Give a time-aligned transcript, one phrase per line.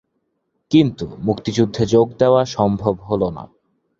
[0.71, 3.43] কিন্তু মুক্তিযুদ্ধে যোগ দেওয়া সম্ভব হলো না।